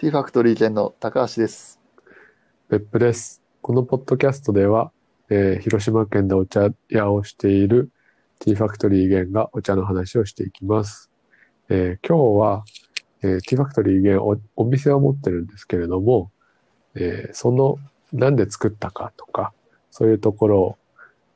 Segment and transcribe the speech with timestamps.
[0.00, 1.80] T ファクトリー店の高橋です。
[2.68, 3.42] 別府です。
[3.60, 4.92] このポッドキャストでは、
[5.28, 7.90] えー広島県でお茶屋をしている
[8.38, 11.10] T ファクトリーゲンがお茶の話をしていきます。
[11.68, 12.64] えー今日は、
[13.22, 16.30] えー T ファクトリーゲンおお店を持ってるんですけれども、
[16.94, 17.78] えーその
[18.12, 19.52] なんで作ったかとか、
[19.90, 20.78] そういうところを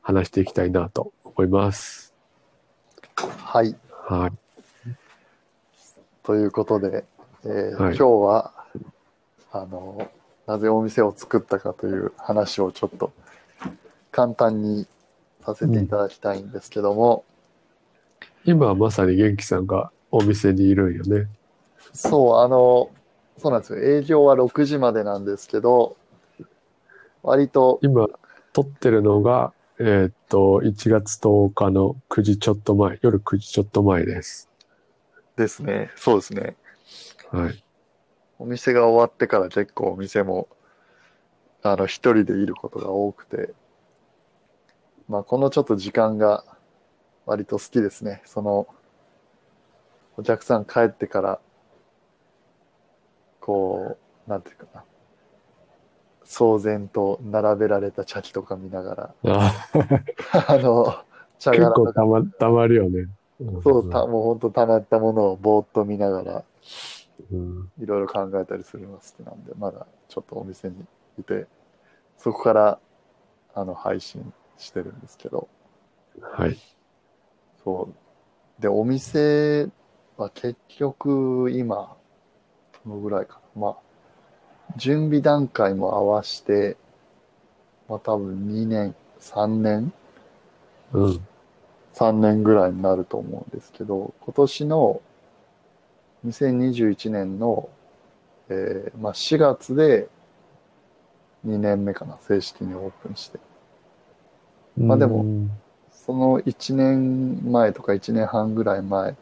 [0.01, 2.13] 話していきたいなと思います。
[3.17, 3.75] はい。
[4.07, 4.31] はい。
[6.23, 7.03] ということで、
[7.45, 8.53] えーはい今日は、
[9.51, 10.09] あの、
[10.47, 13.11] なぜお店を作ったかという話をちょっと
[14.11, 14.87] 簡単に
[15.45, 17.25] させていただきたいんですけども、
[18.45, 21.27] 今はまさに元気さんがお店にいるんよね。
[21.93, 22.89] そう、あの、
[23.37, 23.79] そうなんですよ。
[23.79, 25.95] 営業は6時までなんですけど、
[27.21, 28.07] 割と、今
[28.53, 34.49] 撮ってるのが、えーっと、1月10日の9時ちょっと前、夜9時ちょっと前です。
[35.35, 35.89] ですね。
[35.95, 36.55] そうですね。
[37.33, 37.63] はい。
[38.37, 40.47] お店が終わってから結構お店も、
[41.63, 43.53] あの、一人でいることが多くて、
[45.07, 46.43] まあ、このちょっと時間が
[47.25, 48.21] 割と好きですね。
[48.25, 48.67] その、
[50.17, 51.39] お客さん帰ってから、
[53.39, 54.83] こう、なんていうかな、
[56.25, 59.13] 騒然と並べられた茶器とか見ながあら、
[60.47, 61.03] あの、
[61.39, 63.07] 茶結殻とか、構たま、たまるよね。
[63.63, 66.43] そう、たもう本当溜まったものをぼーっと見ながら、うん。
[67.79, 70.75] いろいろ考えたりするのが好きなんで、まだちょっとお店に
[71.19, 71.47] いて、
[72.17, 72.79] そこから
[73.53, 75.47] あの配信してるんですけど、
[76.21, 76.57] はい。
[77.63, 77.89] そ
[78.59, 78.61] う。
[78.61, 79.67] で、お店
[80.17, 81.95] は結局今、
[82.85, 83.61] どのぐらいかな。
[83.61, 83.77] まあ、
[84.77, 86.77] 準備段階も合わして、
[87.87, 89.93] まあ多分2年、3年
[90.93, 91.27] うん。
[91.93, 95.01] 3年ぐらいになると思うんですけど、今年の
[96.25, 97.69] 2021年の、
[98.49, 100.07] えーまあ、4月で
[101.45, 103.39] 2年目かな、正式にオープンして。
[104.77, 105.51] まあでもうん
[106.05, 109.15] その1年前とか1年半ぐらい前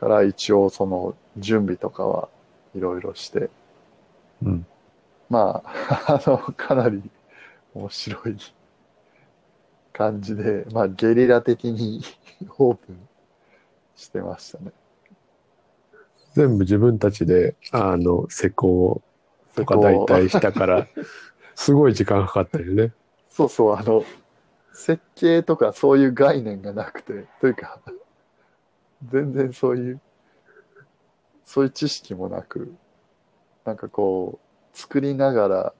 [0.00, 2.28] から一応その準備とかは
[2.74, 3.50] いろいろして、
[4.42, 4.66] うん。
[5.28, 7.08] まあ、 あの、かなり
[7.72, 8.36] 面白い
[9.92, 12.00] 感じで、まあ、ゲリラ的に
[12.58, 13.08] オープン
[13.94, 14.72] してましたね。
[16.34, 19.02] 全部自分たちで、あの、施工
[19.54, 20.86] とか大体したから、
[21.54, 22.92] すごい時間かかったよね。
[23.28, 24.04] そうそう、あの、
[24.72, 27.80] 設計とかそういう概念がなくて、というか、
[29.08, 30.00] 全然そういう、
[31.44, 32.72] そういう知識もなく、
[33.64, 35.74] なんかこう、作りながら、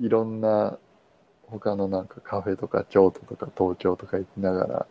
[0.00, 0.78] いろんな
[1.46, 4.86] 他のなんかカフェとか京都とか東京とか行きながら、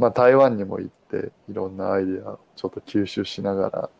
[0.00, 3.90] まあ台湾にも行って、いろんなアイデアをちょっと吸収しながら、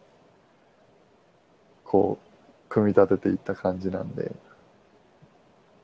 [1.84, 2.28] こう、
[2.70, 4.32] 組み立てていった感じなんで、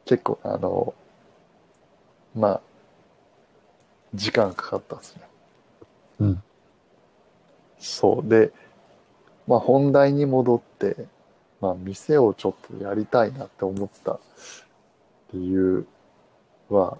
[0.07, 0.95] 結構あの、
[2.35, 2.61] まあ、
[4.15, 5.23] 時間かかったですね。
[6.21, 6.43] うん。
[7.79, 8.29] そう。
[8.29, 8.53] で、
[9.47, 10.97] まあ本題に戻って、
[11.61, 14.19] まあ店をちょっとやりたいなって思った
[15.35, 15.87] 理由
[16.71, 16.97] は、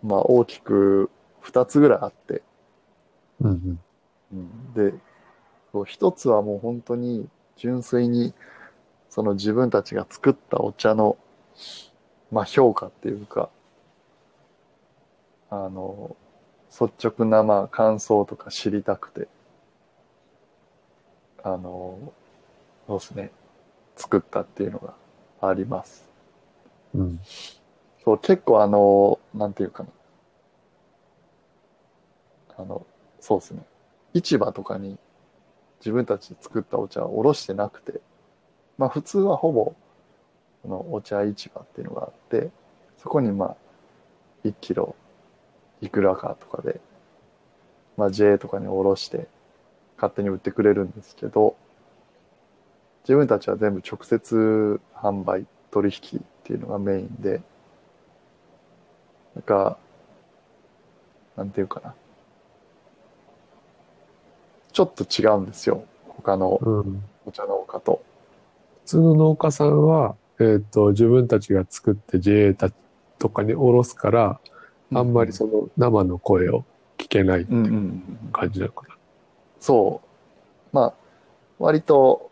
[0.00, 1.10] まあ大きく
[1.42, 2.42] 二つぐらいあって、
[3.40, 3.78] うん。
[4.32, 4.94] うんで、
[5.84, 8.32] 一つはもう本当に純粋に
[9.10, 11.18] その自分たちが作ったお茶の、
[12.30, 13.50] まあ評価っていうか、
[15.50, 16.16] あの、
[16.70, 19.28] 率直なまあ感想とか知りたくて、
[21.42, 22.12] あの、
[22.86, 23.30] そうですね、
[23.96, 24.94] 作ったっていうのが
[25.42, 26.08] あります。
[26.94, 27.20] うん。
[28.04, 29.90] そう、結構あの、なんていうかな。
[32.62, 32.86] あの、
[33.20, 33.62] そうですね。
[34.14, 34.98] 市場とかに
[35.80, 38.00] 自分たちで作ったお茶をおろしてなくて、
[38.78, 39.74] まあ普通はほぼ、
[40.62, 42.50] このお茶市場っていうのがあって、
[42.98, 43.56] そこにまあ、
[44.44, 44.94] 1キロ
[45.80, 46.80] いくらかとかで、
[47.96, 49.26] まあ JA とかにおろして
[49.96, 51.56] 勝手に売ってくれるんですけど、
[53.02, 57.42] 自分たちは全部直接販売、取引っていうのがメインで、
[59.34, 59.78] なんか、
[61.36, 61.94] なんていうかな。
[64.72, 65.84] ちょっと違うんですよ。
[66.08, 67.04] 他のうん。
[67.26, 68.02] お茶農家と。
[68.84, 72.70] 普通の農家さんは、えっ、と、自分たちが作って JA た
[73.18, 74.40] とかにおろすから、
[74.94, 76.64] あんまりその生の声を
[76.98, 78.30] 聞けないうんうんうんうん。
[78.32, 78.96] 感じなのかな。
[79.60, 80.76] そう。
[80.76, 80.94] まあ、
[81.58, 82.30] 割と、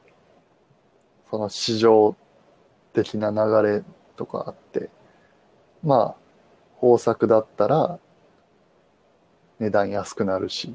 [1.30, 2.16] その市場
[2.92, 3.84] 的な流れ
[4.16, 4.90] とかあって、
[5.84, 6.20] まあ、
[6.82, 7.98] 豊作だったら、
[9.60, 10.74] 値段安くなるし、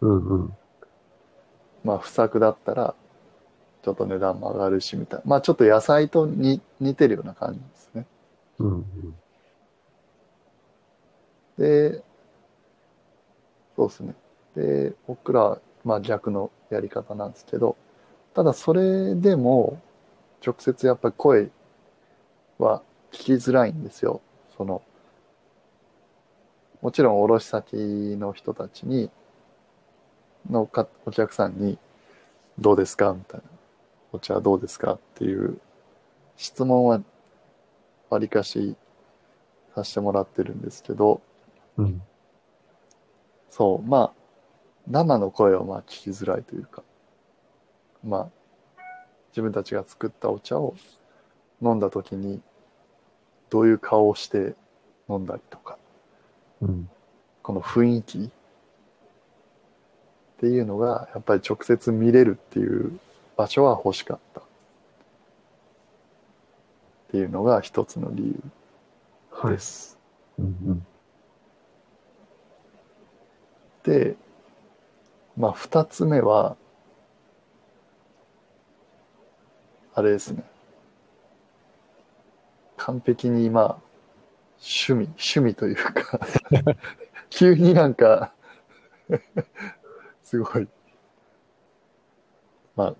[0.00, 0.56] うんうん。
[1.84, 2.94] まあ、不作だったら、
[3.82, 5.24] ちょっと値段も上がるしみたいな。
[5.26, 8.06] まあちょっと野菜とに似てるような感じですね。
[8.58, 9.14] うんうん。
[11.58, 12.02] で、
[13.76, 14.14] そうですね。
[14.54, 17.76] で、僕ら、まあ逆のやり方なんですけど、
[18.34, 19.80] ただそれでも、
[20.44, 21.50] 直接やっぱり声
[22.58, 24.20] は聞きづらいんですよ。
[24.56, 24.82] その、
[26.82, 27.76] もちろん卸先
[28.18, 29.10] の人たちに、
[30.48, 31.78] のかお客さんに、
[32.58, 33.46] どうですかみたいな。
[34.12, 35.60] お茶どうですかっていう
[36.36, 37.00] 質問は、
[38.08, 38.76] わりかし
[39.74, 41.20] させてもらってるんですけど、
[41.76, 42.02] うん。
[43.50, 44.12] そう、まあ、
[44.88, 46.82] 生の声はまあ聞きづらいというか、
[48.02, 48.28] まあ、
[49.30, 50.74] 自分たちが作ったお茶を
[51.62, 52.40] 飲んだ時に、
[53.48, 54.54] どういう顔をして
[55.08, 55.78] 飲んだりとか、
[56.60, 56.90] うん。
[57.42, 58.30] この雰囲気
[60.40, 62.98] っていうのが、やっぱり直接見れるっていう
[63.36, 64.40] 場所は欲しかった。
[64.40, 64.44] っ
[67.10, 68.40] ていうのが一つの理由
[69.30, 69.58] はいで。
[69.58, 69.98] す。
[70.38, 70.86] うんうん。
[73.82, 74.16] で、
[75.36, 76.56] まあ、二つ目は、
[79.92, 80.42] あれですね。
[82.78, 83.64] 完璧に、まあ、
[84.58, 86.18] 趣味、趣味というか、
[87.28, 88.32] 急になんか、
[90.30, 90.68] すごい、
[92.76, 92.94] ま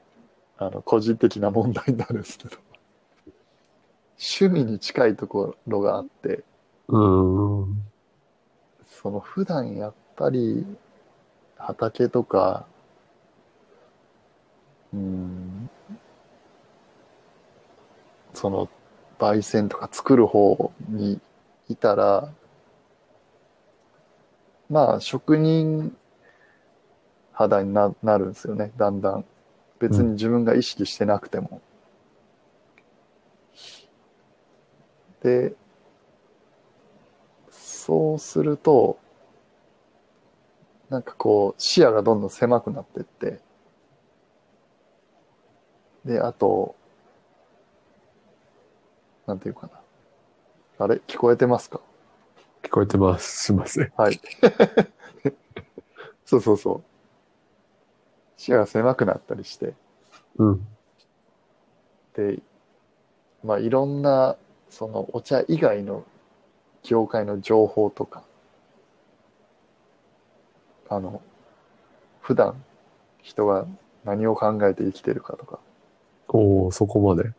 [0.59, 2.57] あ、あの、個人的な問題になるんですけど、
[4.19, 6.43] 趣味に近いところがあって、
[6.89, 7.61] うん。
[7.61, 7.83] うん。
[8.85, 10.67] その普段やっぱり
[11.57, 12.67] 畑とか、
[14.93, 15.71] うん、
[18.35, 18.69] その
[19.21, 21.21] 焙煎とか作る方に
[21.69, 22.33] いたら、
[24.69, 25.97] まあ職人
[27.41, 29.25] 肌にななるんですよね、だんだん。
[29.79, 31.63] 別に自分が意識してなくても。
[35.23, 35.55] で、
[37.51, 38.99] そうすると、
[40.91, 43.41] なんかこう、視野がどんどん狭くなってって、
[46.05, 46.77] で、あと、
[49.27, 49.67] なんていうか
[50.79, 50.85] な。
[50.85, 51.01] あれ？
[51.07, 51.81] 聞こえてますか？
[52.63, 53.45] 聞こえてます。
[53.45, 53.93] すいません。
[53.97, 54.21] はい。
[56.27, 56.90] そうそうそう。
[58.41, 59.75] 視野が狭くなったりして、
[60.39, 60.67] うん。
[62.17, 62.39] で、
[63.45, 64.39] まあいろんな、
[64.71, 66.05] そのお茶以外の
[66.83, 68.23] 業界の情報とか、
[70.89, 71.21] あの、
[72.23, 72.65] 普段
[73.21, 73.67] 人が
[74.05, 75.59] 何を考えて生きてるかとか、
[76.29, 77.35] おおそこまで。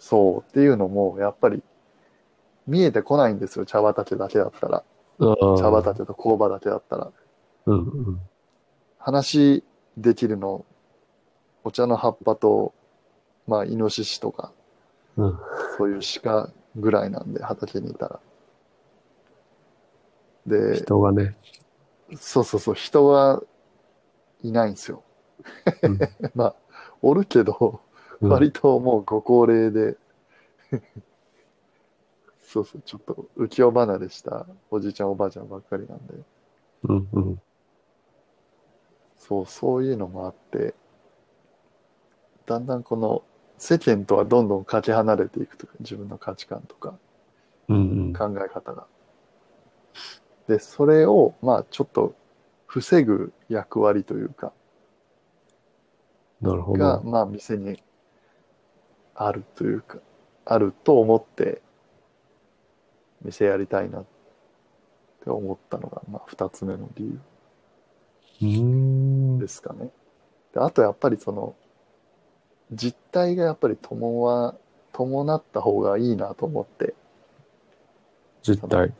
[0.00, 1.62] そうっていうのもやっぱり
[2.66, 4.82] 見えてこないんですよ、茶畑だけだったら。
[5.58, 7.12] 茶畑と工場だけだったら。
[7.66, 8.20] うんうん。
[8.98, 9.62] 話
[9.96, 10.64] できるの、
[11.62, 12.74] お茶の葉っぱと、
[13.46, 14.52] まあ、イノシシとか、
[15.16, 15.38] うん。
[15.78, 18.20] そういう鹿ぐらいなんで、畑にいたら。
[20.46, 21.36] で、人がね。
[22.16, 23.42] そうそうそう、人が
[24.42, 25.02] いないんですよ。
[25.82, 25.98] うん
[26.34, 26.54] まあ、
[27.02, 27.80] おるけど、
[28.20, 29.96] うん割ともうご高齢で、
[32.40, 36.14] そうそう、ちょっと浮世離れしたおじいちゃんおばあちゃんばっかりなんで、
[36.84, 37.42] うんうん。
[39.26, 40.74] そう、そういうのもあって、
[42.46, 43.22] だんだんこの
[43.58, 46.94] 世間とはどんどんかけ離れていくというか、自分の価値観とか
[47.68, 48.12] うんうん。
[48.14, 48.86] 考え方が。
[50.48, 52.14] で、それを、まあちょっと
[52.66, 54.52] 防ぐ役割というか、
[56.40, 57.02] なるほが、ど。
[57.02, 57.82] まあ店に
[59.14, 59.98] あるというか、
[60.44, 61.62] あると思って、
[63.22, 64.04] 店やりたいなっ
[65.24, 67.20] て思ったのが、まあ二つ目の理由
[68.40, 69.03] うーん。
[69.44, 69.90] ですかね。
[70.54, 71.54] であとやっぱりその、
[72.72, 74.54] 実態がやっぱり伴わ、
[74.92, 76.94] 伴った方がいいなと思って、
[78.42, 78.92] 実態。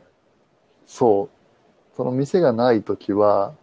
[0.85, 3.53] そう、その店がないときは、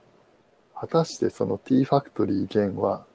[0.75, 3.07] 果たしてその T ファクトリー弦は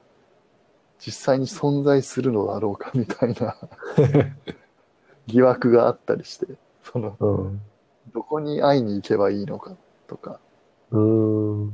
[0.99, 3.57] 実際に存在するのだろうかみたいな
[5.27, 7.61] 疑惑があったりして、その、うん。
[8.13, 9.75] どこに会いに行けばいいのか
[10.07, 10.39] とか、
[10.91, 11.73] うーん。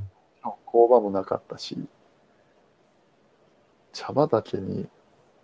[0.74, 1.78] 工場もなかったし、
[3.94, 4.90] 茶畑に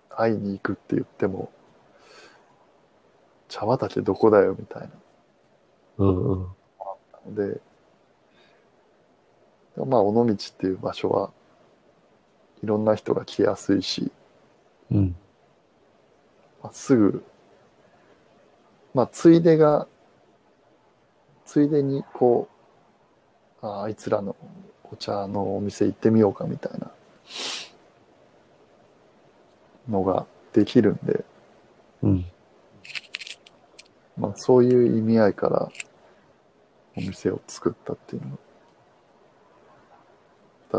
[0.10, 1.52] 会いに行くって言っても、
[3.50, 4.90] 茶畑どこだよみたいな
[5.98, 6.48] うんうん。
[7.26, 7.62] ので、
[9.86, 11.32] まあ、尾道っていう場所は
[12.64, 14.12] いろんな人が来やすいし、
[14.92, 15.16] うん。
[16.62, 17.24] まあ、すぐ、
[18.94, 19.88] まあ、ついでが、
[21.46, 22.48] ついでにこ
[23.62, 24.36] う、ああいつらの
[24.92, 26.92] お茶のお店行ってみようかみたいな
[29.90, 31.26] のができるんで、
[32.02, 32.26] うん。
[34.18, 35.70] まあ、そういう意味合いから
[36.98, 38.38] お店を作ったっていうのが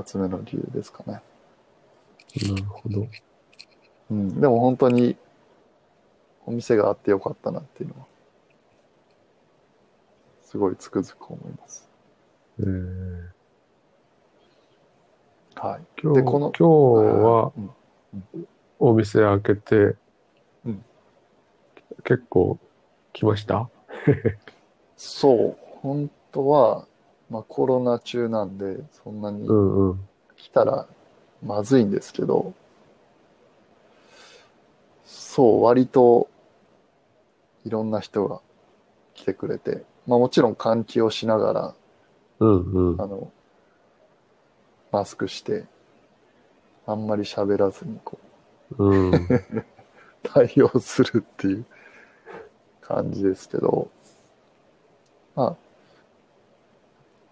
[0.00, 1.22] 二つ目の理由ですかね。
[2.48, 3.08] なるほど。
[4.10, 5.16] うん、でも本当に
[6.46, 8.06] お店があってよかったなっていうのは
[10.42, 11.88] すごいつくづく思います。
[12.58, 13.28] えー、
[15.62, 15.80] はい。
[16.02, 18.46] 今日でこの今日はうん
[18.78, 19.76] お店開けて、
[20.64, 20.84] うん
[22.02, 22.58] 結構
[23.12, 23.68] 来ました？
[24.96, 26.86] そう、本当は、
[27.28, 30.00] まあ、コロナ中なんでそんなにうんうん。
[30.38, 30.86] 来たら
[31.44, 32.54] まずいんですけど、
[35.04, 36.30] そう、割と
[37.66, 38.40] いろんな人が
[39.12, 41.74] 来てくれて、まあもちろん換気をしながら、
[42.38, 43.06] うんうんあ。
[43.06, 43.30] の、
[44.92, 45.64] マスクして、
[46.86, 48.18] あんまり喋らずにこ
[48.78, 49.10] うん。
[49.14, 49.20] う、
[50.22, 51.64] 対応するっていう
[52.80, 53.88] 感じですけど、
[55.34, 55.56] まあ、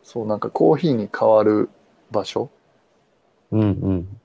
[0.03, 1.69] そう、なんかコーヒーに変わる
[2.11, 2.51] 場所
[3.51, 4.21] うんうん。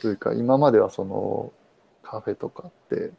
[0.00, 1.52] というか、今まではその、
[2.02, 3.12] カフェとかって、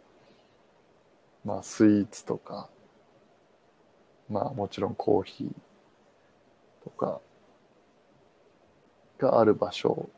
[1.44, 2.70] まあ、スイーツとか、
[4.30, 7.20] まあ、もちろんコーヒーとか、
[9.20, 10.10] がある場所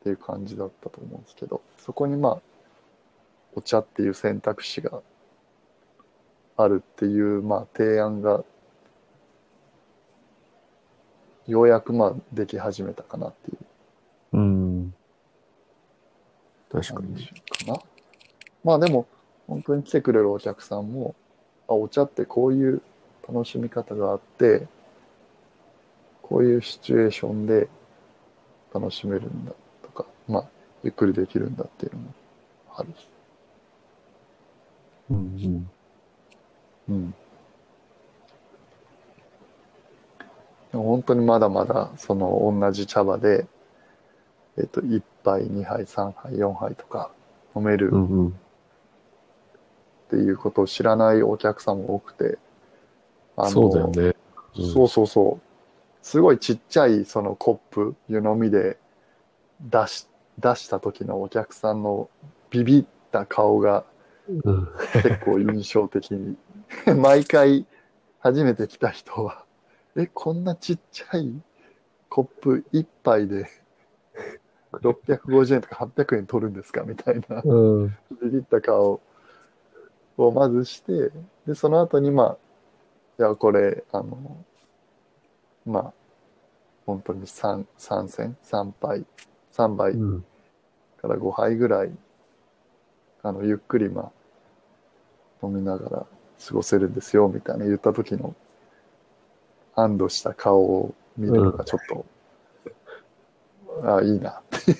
[0.00, 2.40] っていう感じだったと思うんですけど、そこにまあ、
[3.54, 5.02] お茶っていう選択肢が
[6.56, 8.44] あるっていう、まあ、提案が、
[11.46, 13.58] ようやくまあ、でき始めたかなっていう
[14.32, 14.94] うん。
[16.70, 17.26] 確かに。
[17.26, 17.82] かな。
[18.62, 19.06] まあでも、
[19.48, 21.14] 本当に来てくれるお客さんも、
[21.68, 22.80] あ、お茶ってこういう
[23.28, 24.66] 楽しみ方があって、
[26.22, 27.68] こういうシチュエーションで
[28.72, 30.44] 楽しめるんだとか、まあ、
[30.82, 32.14] ゆっくりできるんだっていうのも
[32.74, 33.08] あるし。
[35.10, 35.16] うん
[36.88, 36.94] うん。
[36.94, 37.14] うん。
[40.70, 43.46] でも本当にまだまだ、その同じ茶葉で、
[44.56, 47.10] えっと、1杯、2杯、3杯、4杯とか
[47.56, 47.90] 飲める。
[50.06, 52.38] っていうことを知らないお客さんも多くて、
[53.36, 54.02] あのそうだよね。
[54.04, 54.14] うん
[54.72, 55.49] そうそうそう。
[56.02, 58.78] すごいちっちゃいそのコップ、湯飲みで
[59.60, 62.08] 出し、出した時のお客さんの
[62.50, 63.84] ビビった顔が
[64.44, 64.68] うん。
[64.92, 66.36] 結構印象的に。
[66.96, 67.66] 毎回
[68.20, 69.44] 初めて来た人は、
[69.96, 71.32] え、こんなちっちゃい
[72.08, 73.46] コップ一杯で
[74.72, 77.42] 650円とか800円取るんですかみたいな。
[77.44, 77.96] うん。
[78.22, 79.00] ビビった顔
[80.16, 81.10] をまずして、
[81.46, 82.38] で、その後に、まあ、
[83.18, 84.44] いや、これ、あの、
[85.66, 85.92] まあ、
[86.86, 89.04] 本当に3、3戦、3杯、
[89.52, 90.24] 3杯うん。
[91.00, 91.90] から5杯ぐらい、
[93.22, 94.12] あの、ゆっくり、ま
[95.42, 96.06] あ、飲みながら
[96.46, 98.34] 過ごせるんですよ、みたいな言った時の、
[99.74, 102.04] 安堵した顔を見るのがちょっと、
[103.82, 104.76] ああ、いいなって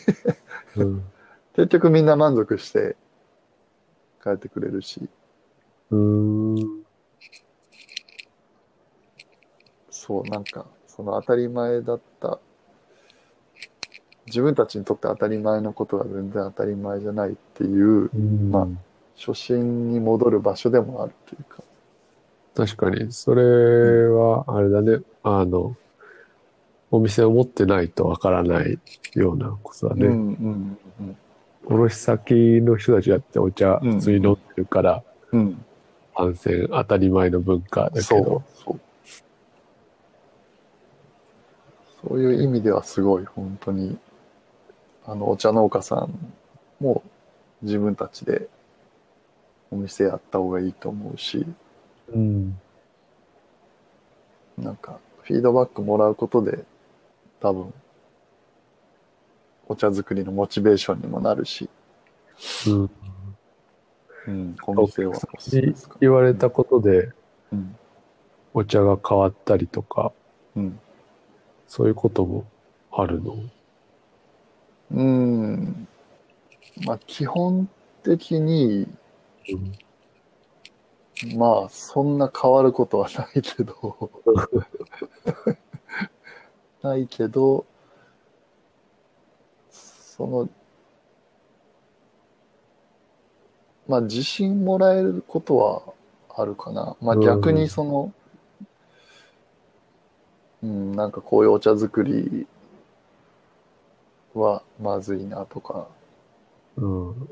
[0.76, 1.04] うん。
[1.54, 2.96] 結局みんな満足して
[4.22, 5.08] 帰ってくれるし、
[5.90, 6.79] うん。
[10.10, 12.40] そう、なんか、その当たり前だった、
[14.26, 18.50] 自分たちにとって当たり前のことが全然当たり前じゃないっていう、うん。
[18.50, 18.66] まあ
[19.16, 21.62] 初心に戻る場所でもあるというか、
[22.56, 25.76] 確かに、それは、あれだね、あの、
[26.90, 28.80] お店を持ってないとわからない
[29.14, 30.06] ようなことだね。
[30.06, 31.16] うんうんうん
[31.66, 33.92] 卸先の人たちだってお茶うん。
[33.92, 35.64] 普通に飲んでるから、うん、
[36.14, 38.80] 反戦当たり前の文化だけそうど、そう。
[42.02, 43.98] そういう意味ではすごい本当に、
[45.04, 46.34] あの、お茶農家さん
[46.80, 47.02] も
[47.62, 48.48] 自分たちで
[49.70, 51.46] お店やった方がいいと思うし、
[52.12, 52.58] うん。
[54.58, 56.64] なんか、フィードバックもらうことで、
[57.40, 57.72] 多分、
[59.68, 61.68] お茶作りのモチベーションにもなるし、
[62.66, 62.90] うん。
[64.26, 65.96] うん、お店はおすすめですか。
[66.00, 67.10] 言われたことで
[67.52, 67.76] うん、
[68.54, 70.12] お茶が変わったりとか、
[70.56, 70.80] うん。
[71.70, 72.44] そういうことも
[72.90, 73.36] あるの？
[74.90, 75.86] うん。
[76.84, 77.68] まあ、基本
[78.02, 78.88] 的に、
[81.22, 81.38] うん。
[81.38, 84.10] まあ、そんな変わることはないけど、
[86.82, 87.64] ないけど、
[89.70, 90.48] その、
[93.86, 95.82] まあ、自信もらえることは
[96.34, 96.96] あるかな。
[97.00, 98.12] まあ、うん逆にその、
[100.62, 102.46] うん、なんかこういうお茶作り
[104.34, 105.88] はまずいなとか、
[106.76, 107.28] うん。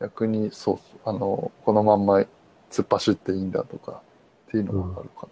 [0.00, 2.18] 逆にそうあのこのまんま
[2.70, 4.02] 突っ走っていいんだとか
[4.48, 5.28] っていうのがあるか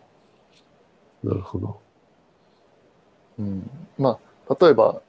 [1.23, 1.30] な。
[1.30, 1.80] なるほど。
[3.38, 4.18] うんま
[4.49, 5.02] あ例えば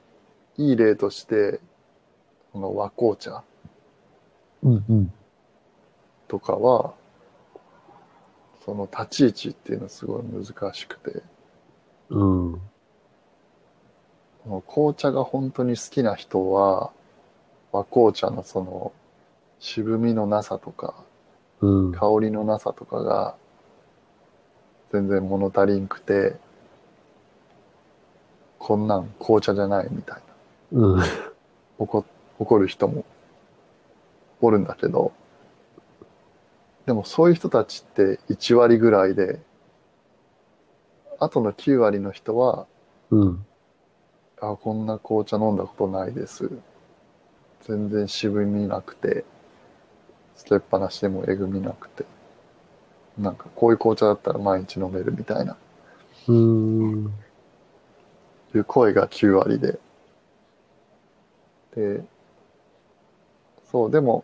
[0.57, 1.59] いい例として
[2.53, 3.43] この和紅茶
[4.63, 5.13] うんうん。
[6.27, 6.93] とかは
[8.65, 11.21] その立ち位置っていうのはすごい難しくて
[12.09, 12.61] うん。
[14.67, 16.91] 紅茶が本当に好きな人は
[17.71, 18.93] 和紅茶のその
[19.59, 20.93] 渋みのなさとか
[21.61, 21.91] うん。
[21.91, 23.35] 香りのなさとかが
[24.91, 26.35] 全然物足りんくて
[28.59, 30.21] こんなん紅茶じゃないみたい
[30.71, 31.03] なうん。
[31.77, 32.05] 怒
[32.39, 33.03] 怒る人も
[34.41, 35.11] おるんだけど
[36.85, 39.39] でもそういう人たちって1割ぐらいで
[41.19, 42.67] あとの9割の人は
[43.09, 43.45] うん。
[44.39, 46.51] あこんな紅茶飲んだことないです
[47.61, 49.25] 全然渋みなくて
[50.35, 52.05] つけっぱなしでもえぐみなくて
[53.17, 55.57] なんかこういう紅茶だったら毎日飲めるみたいな
[56.27, 57.11] うん。
[58.53, 59.79] いう声が9割で
[61.75, 62.03] で
[63.71, 64.23] そうでも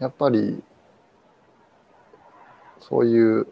[0.00, 0.62] やっぱり
[2.80, 3.46] そういう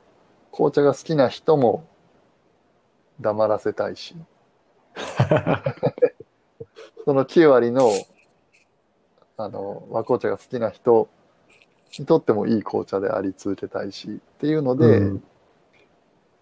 [0.57, 1.87] 紅茶が好きな人も
[3.21, 4.17] 黙らせたいし
[7.05, 7.91] その9割の
[9.37, 11.09] あの和紅茶が好きな人
[11.99, 15.23] にとってもいい紅茶であり続けたいしっていうので、うん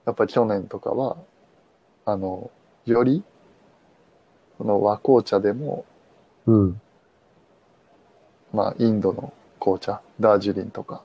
[0.05, 1.17] やっぱり去年とかは
[2.05, 2.51] あの
[2.85, 3.25] より
[4.59, 5.87] その和紅茶でも
[6.47, 6.81] うん。
[8.53, 11.03] まあインドの紅茶ダージリンとか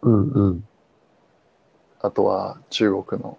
[0.00, 0.68] うんうん。
[2.00, 3.38] あとは中国の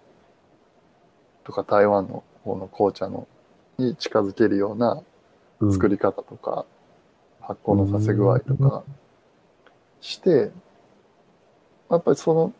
[1.44, 3.26] とか台湾の方の紅茶の
[3.78, 5.02] に近づけるような
[5.60, 5.72] うん。
[5.72, 6.64] 作り方とか、
[7.40, 8.82] 発酵のさせ具合とか
[10.00, 10.50] して、
[11.90, 12.52] やっぱりその、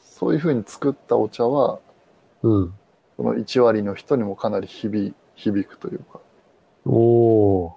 [0.00, 1.78] そういうふうに作ったお茶は、
[2.42, 2.74] うん。
[3.16, 6.20] その1割の人にもかなり響響くというか。
[6.86, 7.72] おー。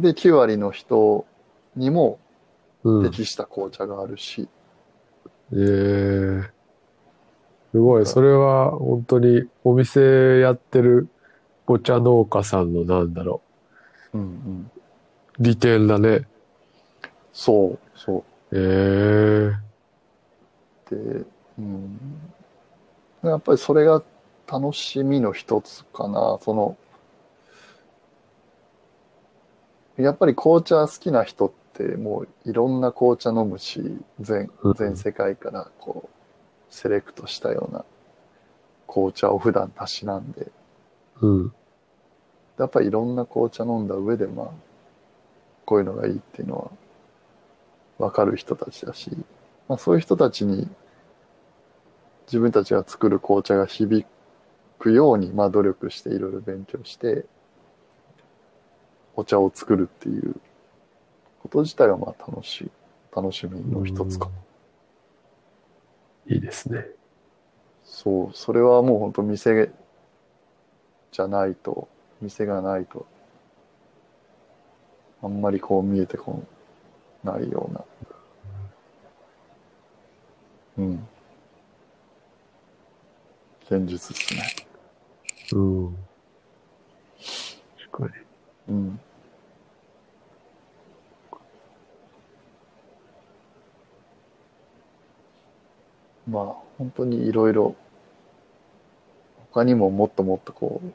[0.00, 1.26] で、9割の人
[1.76, 2.18] にも
[2.84, 3.10] うん。
[3.10, 4.48] 適した紅茶があるし、
[5.52, 6.54] ええ
[7.72, 8.06] すごい。
[8.06, 11.08] それは本当にお店やってる
[11.66, 13.42] お茶農家さんのなんだろ
[14.14, 14.70] うんうん、
[15.38, 15.42] う。
[15.42, 16.26] 利点だね。
[17.32, 19.74] そう、そええ
[20.90, 20.94] う。
[20.94, 21.24] で、
[21.58, 21.98] うん。
[23.22, 24.02] やっぱりそれが
[24.46, 26.38] 楽しみの一つかな。
[26.42, 26.76] その、
[29.96, 33.82] やっぱり紅茶好きな人ってもういろんな紅茶飲むし、
[34.20, 37.84] 全うん全世界からこう、セレクトしたような
[38.86, 40.52] 紅茶を普段たしなんで、
[41.20, 41.52] うん。
[42.58, 44.46] やっぱりいろんな紅茶飲んだ上で、まあ、
[45.64, 46.70] こういうのがいいっていうの
[47.98, 49.10] は分かる人たちだし、
[49.68, 50.68] まあそういう人たちに
[52.26, 54.06] 自分たちが作る紅茶が響
[54.78, 57.24] くように、まあ努力していろいろ勉強して、
[59.16, 60.36] お茶を作るっていう
[61.44, 62.70] こと自体はまあ楽しい、
[63.14, 64.30] 楽しみの一つか。
[66.26, 66.86] いいですね。
[67.84, 69.70] そう、それはもう本当店
[71.12, 71.86] じゃないと、
[72.22, 73.06] 店がないと、
[75.22, 76.42] あんまりこう見えてこ
[77.22, 77.84] ないような。
[80.78, 81.08] うん。
[83.66, 84.42] 現実ですね。
[85.52, 85.96] うん。
[87.92, 88.18] 確か
[88.68, 88.74] に。
[88.74, 89.00] うん。
[96.28, 96.44] まあ、
[96.78, 97.74] 本当にいろいろ、
[99.52, 100.92] 他にももっともっとこう、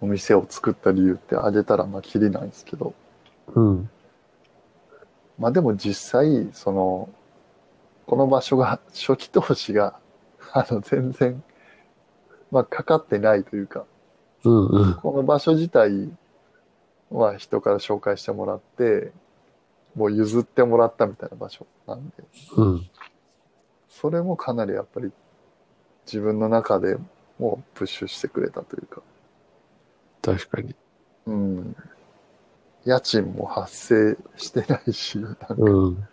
[0.00, 2.94] お店を作った理由ってあげたらまあきりないんですけど、
[3.54, 3.90] うん。
[5.38, 7.08] まあでも実際、その、
[8.06, 9.98] この場所が、 初期投資が、
[10.52, 11.42] あの、全然、
[12.50, 13.84] まあかかってないというか、
[14.44, 14.94] うんうん。
[14.94, 16.10] この場所自体
[17.10, 19.12] は人から紹介してもらって、
[19.94, 22.14] もう譲ってもらったみたいな場所なんで、
[22.56, 22.88] うん。
[24.00, 25.10] それもかなりやっぱり
[26.06, 26.96] 自分の中で
[27.38, 29.02] もプッシュしてくれたというか、
[30.22, 30.74] 確かに。
[31.26, 31.76] うん。
[32.84, 36.08] 家賃も発生してないし、なんかうん。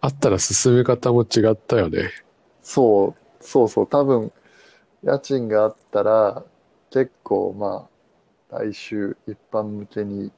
[0.00, 2.10] あったら進め方も違ったよね。
[2.62, 4.32] そう、そうそう、多分、
[5.02, 6.44] 家賃があったら、
[6.90, 7.88] 結構ま
[8.50, 10.32] あ、大衆一般向けに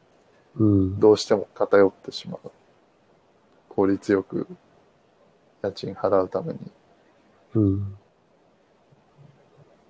[0.56, 1.00] うん。
[1.00, 2.50] どうしても偏ってしまう。
[3.68, 4.46] 効率よく
[5.66, 6.58] 家賃払うために
[7.54, 7.98] うん。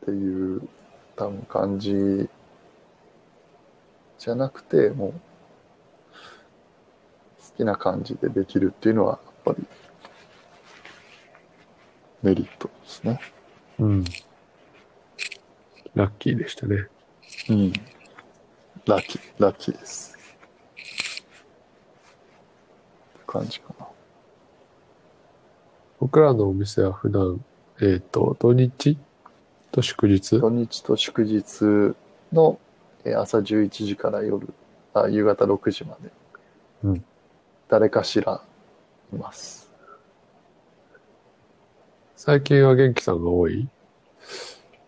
[0.03, 0.69] っていう
[1.17, 2.29] 多分感じ
[4.19, 5.19] じゃなくて、もう、好
[7.57, 9.67] きな感じでできるっていうのは、やっぱり、
[12.23, 13.21] メリットですね。
[13.79, 14.05] うん。
[15.95, 16.87] ラッキーでしたね。
[17.51, 17.73] うん。
[18.87, 20.17] ラッキー、ラッキーです。
[20.17, 20.79] っ
[23.15, 23.96] て感じかな。
[25.99, 27.43] 僕らのお店は普段、
[27.81, 28.99] えっ、と、土日
[29.73, 30.39] と祝日？
[30.41, 31.95] 土日と祝日
[32.33, 32.59] の
[33.05, 34.49] えー朝11時から夜、
[34.95, 36.11] あ夕方6時まで、
[36.85, 37.05] うん
[37.69, 38.43] 誰かしら
[39.13, 39.71] います。
[42.17, 43.61] 最近は元気さんが多い？
[43.63, 43.69] い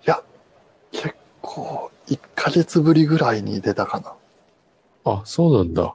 [0.04, 0.22] や、
[0.92, 4.14] 結構、1ヶ月ぶりぐらいに出たかな。
[5.04, 5.94] あ、そうなんだ。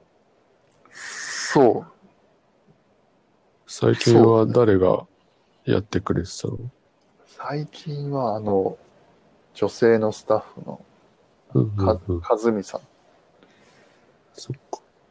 [0.92, 1.86] そう。
[3.76, 5.08] 最近は誰が
[5.66, 6.60] やってくれてたの？
[7.26, 8.78] 最近は、あの、
[9.56, 10.86] 女性のスタッフの
[11.56, 12.22] うんうんか、うん。
[12.22, 12.82] かずみさん。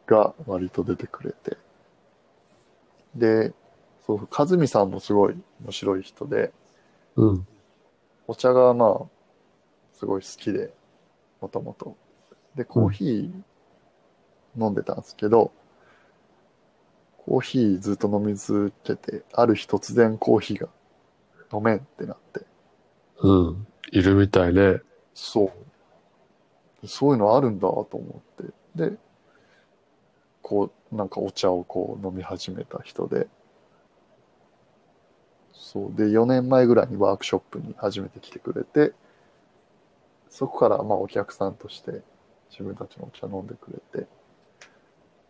[0.06, 1.56] が割と出てくれて。
[3.16, 3.52] で、
[4.06, 6.52] そう、かずみさんもすごい面白い人で、
[7.16, 7.46] うん。
[8.28, 9.00] お茶がまあ、
[9.92, 10.72] すごい好きで、
[11.40, 11.96] もともと。
[12.54, 15.50] で、コーヒー飲んでたんですけど、
[17.26, 20.68] コーヒーずっと飲み続けて、ある日突然コーヒーが
[21.52, 22.46] 飲めんってなって、
[23.20, 23.66] うん。
[23.92, 24.80] いるみたいね。
[25.14, 25.52] そ
[26.82, 26.88] う。
[26.88, 28.52] そういうのあるんだと思って。
[28.74, 28.96] で、
[30.42, 33.28] こう、なんかお茶をこう飲み始めた人で、
[35.52, 35.94] そう。
[35.94, 38.94] で、4年前ぐらいにワークショップに初めて来てくれて、
[40.28, 42.02] そこからまあお客さんとして
[42.50, 44.08] 自分たちのお茶飲んでくれて、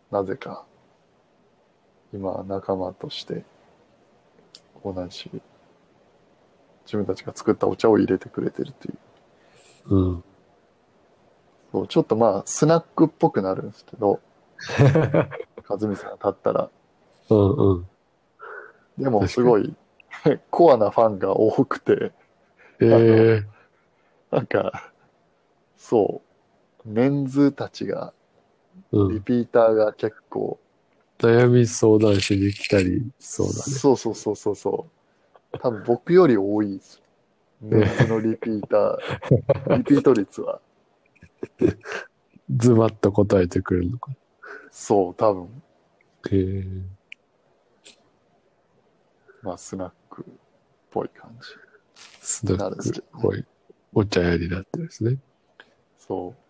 [0.09, 0.65] なぜか
[2.13, 3.43] 今仲間として
[4.83, 5.29] 同じ
[6.85, 8.97] 自分たちが作ったお茶を入れてくれてるという
[9.85, 10.23] うん。
[11.71, 14.21] そう、ちょっとまあ、スナックっぽくなるんですけど、
[15.67, 16.69] 和美さんが立ったら、
[17.29, 17.87] うんうん。
[18.97, 19.75] でもすごい、
[20.51, 22.11] コアなファンが多くて、
[22.79, 23.43] ええ
[24.31, 24.91] なんか、
[25.77, 26.21] そ
[26.85, 28.13] う、メンズたちが、
[28.91, 29.23] リうん。
[29.23, 30.59] ピーターが結構、
[31.23, 33.59] 悩み相談しに来たりしそうだね。
[33.61, 34.87] そうそうそうそうそ
[35.53, 37.01] う、多分僕より多いです。
[37.61, 40.59] メンズのリピーター、 リピート率は、
[42.53, 44.11] ズバッと答えてくれるのか。
[44.69, 45.63] そう、多分、
[46.29, 46.93] ええ
[49.41, 50.25] まあ、スナックっ
[50.91, 51.49] ぽい感じ。
[51.95, 53.45] スナックっぽい
[53.93, 55.17] お茶屋になってるんですね。
[55.97, 56.43] そう。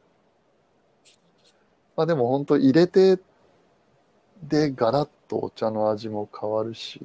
[1.95, 3.19] まあでも本当入れて
[4.47, 7.01] でガラッとお茶の味も変わるし、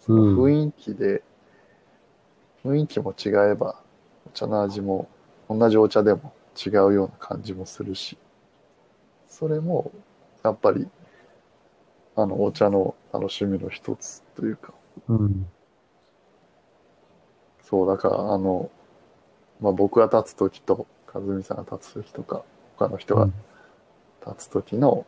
[0.00, 1.22] その雰囲気で、
[2.64, 3.80] 雰囲気も違えば、
[4.26, 5.08] お茶の味も
[5.48, 8.18] 同じお茶でも違うような感じもするし、
[9.28, 9.92] それも
[10.42, 10.88] やっぱり
[12.16, 14.74] あのお茶の楽しみの一つというか、
[15.08, 15.46] うん。
[17.62, 18.70] そう、だから、あの、
[19.60, 22.42] まあ、僕が立つ時と、和美さんが立つ時とか、
[22.76, 23.28] 他の人が
[24.26, 25.06] 立つ時の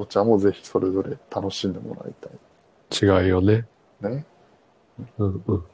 [0.00, 3.66] お茶もぜひそれぞれ楽しんでもらいた違いよね。
[4.02, 4.24] いね。
[5.18, 5.64] うんうん。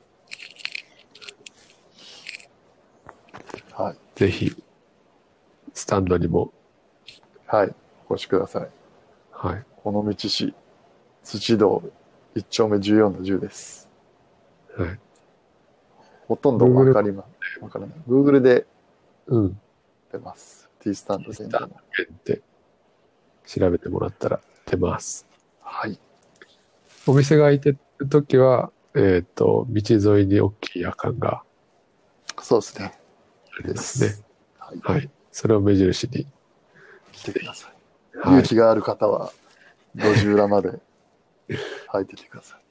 [3.70, 3.96] はい。
[4.16, 4.56] ぜひ、
[5.72, 6.52] スタンドにも、
[7.46, 7.74] はい。
[8.08, 8.68] お越しください。
[9.30, 9.64] はい。
[9.84, 10.52] 尾道市
[11.22, 11.84] 土道
[12.34, 13.88] 1丁目14の10です。
[14.76, 14.98] はい。
[16.26, 17.24] ほとんどわかりま、
[17.60, 17.96] わからない。
[18.08, 18.66] Google で
[19.28, 19.60] うん。
[20.10, 20.68] 出ます。
[20.80, 22.02] T スタンドで出ます。
[22.12, 22.42] って
[23.46, 25.26] 調べてもらったら出ます。
[25.60, 25.98] はい。
[27.06, 31.42] お店が開いてるときは、えっ、と、道沿いに大きい夜間が
[32.42, 32.92] そうですね。
[33.58, 34.24] ありますね。
[34.58, 34.80] はい。
[34.80, 35.10] はい。
[35.32, 36.26] それを目印に。
[37.12, 38.18] 来てください。
[38.18, 38.42] はい勇。
[38.42, 39.32] 気がある方は、
[39.94, 40.78] 路地裏まで
[41.88, 42.62] 入ってきてください。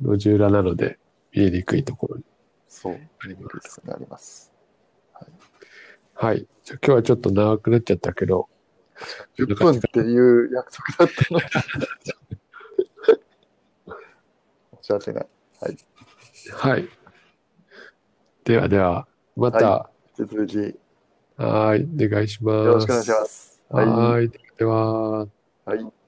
[0.00, 0.98] 路地裏なので、
[1.32, 2.24] 見えにくいところに。
[2.68, 4.52] そう、見にくいところにあります。
[6.14, 6.46] はい。
[6.64, 8.48] じゃあ今日はちょっと長くなっちゃったけど、
[9.38, 11.44] 10分っていう約束だったのに。
[14.82, 15.26] 申し訳ない。
[16.52, 16.88] はい。
[18.44, 20.72] ではでは、また、引き続き、よ
[21.36, 22.66] はーい、お願いします。
[22.66, 23.62] ろしくお願いします。
[23.70, 24.32] はーい。
[24.58, 25.18] では。
[25.20, 26.01] はい。